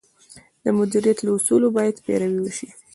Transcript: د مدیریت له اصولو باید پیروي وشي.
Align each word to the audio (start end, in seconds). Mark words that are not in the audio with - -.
د 0.63 0.65
مدیریت 0.77 1.17
له 1.23 1.31
اصولو 1.37 1.67
باید 1.77 2.01
پیروي 2.05 2.39
وشي. 2.43 2.69